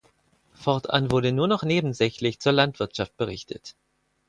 Fortan 0.55 1.11
wurde 1.11 1.31
nur 1.31 1.47
noch 1.47 1.61
nebensächlich 1.61 2.39
zur 2.39 2.53
Landwirtschaft 2.53 3.15
berichtet. 3.17 3.75